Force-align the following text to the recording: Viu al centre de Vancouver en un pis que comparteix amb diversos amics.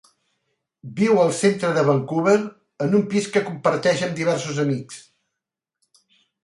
Viu 0.99 1.19
al 1.23 1.33
centre 1.39 1.69
de 1.75 1.83
Vancouver 1.89 2.35
en 2.87 2.99
un 3.01 3.07
pis 3.13 3.31
que 3.37 3.47
comparteix 3.51 4.03
amb 4.09 4.21
diversos 4.23 4.63
amics. 4.67 5.01